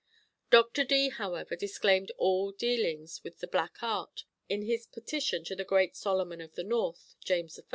Dr. 0.49 0.83
Dee, 0.83 1.09
however, 1.09 1.55
disclaimed 1.55 2.11
all 2.17 2.51
dealings 2.51 3.23
with 3.23 3.37
"the 3.37 3.45
black 3.45 3.83
art" 3.83 4.23
in 4.49 4.63
his 4.63 4.87
petition 4.87 5.43
to 5.43 5.55
the 5.55 5.63
great 5.63 5.95
"Solomon 5.95 6.41
of 6.41 6.55
the 6.55 6.63
North," 6.63 7.13
James 7.23 7.59
I. 7.59 7.69